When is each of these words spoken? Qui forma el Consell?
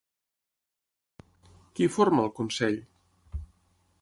Qui 1.75 1.91
forma 1.97 2.25
el 2.27 2.35
Consell? 2.41 2.81